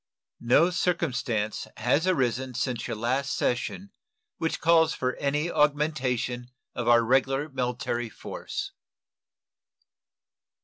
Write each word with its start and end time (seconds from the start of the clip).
No 0.39 0.71
circumstance 0.71 1.67
has 1.77 2.07
arisen 2.07 2.55
since 2.55 2.87
your 2.87 2.95
last 2.97 3.35
session 3.37 3.91
which 4.37 4.59
calls 4.59 4.95
for 4.95 5.15
any 5.17 5.51
augmentation 5.51 6.49
of 6.73 6.87
our 6.87 7.03
regular 7.03 7.49
military 7.49 8.09
force. 8.09 8.71